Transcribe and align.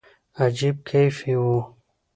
عجيب 0.41 0.75
کيف 0.89 1.15
وو. 1.41 1.57